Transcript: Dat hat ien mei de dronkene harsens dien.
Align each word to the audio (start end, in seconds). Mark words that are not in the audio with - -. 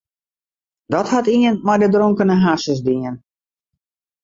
Dat 0.93 1.07
hat 1.13 1.25
ien 1.35 1.55
mei 1.65 1.79
de 1.81 1.89
dronkene 1.95 2.35
harsens 2.45 2.81
dien. 2.87 3.15